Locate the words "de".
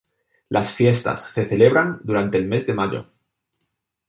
2.65-2.73